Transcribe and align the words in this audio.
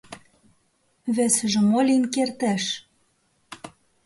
—Весыже 1.15 1.61
мо 1.69 1.79
лийын 1.87 2.05
кертеш? 2.13 2.63